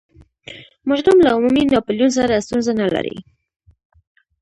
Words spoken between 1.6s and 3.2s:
ناپلیون سره ستونزه نلري.